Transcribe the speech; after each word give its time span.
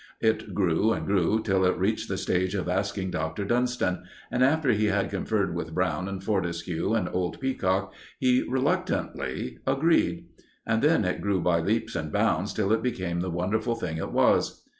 It 0.19 0.55
grew 0.55 0.93
and 0.93 1.05
grew 1.05 1.43
till 1.43 1.63
it 1.63 1.77
reached 1.77 2.09
the 2.09 2.17
stage 2.17 2.55
of 2.55 2.67
asking 2.67 3.11
Dr. 3.11 3.45
Dunston; 3.45 4.01
and 4.31 4.43
after 4.43 4.71
he 4.71 4.85
had 4.87 5.11
conferred 5.11 5.53
with 5.53 5.75
Brown 5.75 6.07
and 6.07 6.23
Fortescue 6.23 6.95
and 6.95 7.07
old 7.07 7.39
Peacock, 7.39 7.93
he 8.17 8.41
reluctantly 8.41 9.59
agreed; 9.67 10.25
and 10.65 10.81
then 10.81 11.05
it 11.05 11.21
grew 11.21 11.39
by 11.39 11.59
leaps 11.59 11.95
and 11.95 12.11
bounds 12.11 12.51
till 12.51 12.71
it 12.73 12.81
became 12.81 13.19
the 13.19 13.29
wonderful 13.29 13.75
thing 13.75 13.97
it 13.97 14.11
was. 14.11 14.63